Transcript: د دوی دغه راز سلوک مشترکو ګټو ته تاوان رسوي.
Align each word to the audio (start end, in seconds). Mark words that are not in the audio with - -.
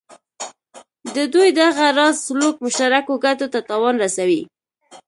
د 1.15 1.17
دوی 1.33 1.49
دغه 1.61 1.85
راز 1.97 2.15
سلوک 2.27 2.55
مشترکو 2.65 3.13
ګټو 3.25 3.45
ته 3.53 3.59
تاوان 3.69 3.95
رسوي. 4.03 4.41